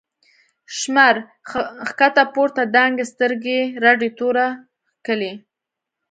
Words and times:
”شمر” 0.77 1.15
ښکته 1.89 2.23
پورته 2.33 2.63
دانگی، 2.75 3.05
سترگی 3.11 3.61
رډی 3.83 4.09
توره 4.17 4.47
کښلی 5.05 5.33